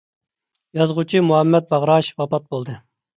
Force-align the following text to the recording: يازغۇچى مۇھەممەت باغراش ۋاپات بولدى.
يازغۇچى 0.79 1.21
مۇھەممەت 1.25 1.67
باغراش 1.73 2.09
ۋاپات 2.23 2.49
بولدى. 2.57 2.77